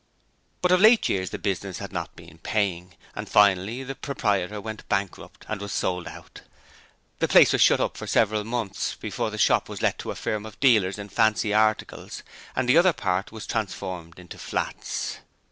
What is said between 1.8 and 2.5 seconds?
not been